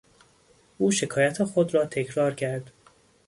او 0.77 0.91
شکایت 0.91 1.43
خود 1.43 1.73
را 1.73 1.85
تکرار 1.85 2.33
کرد. 2.33 2.71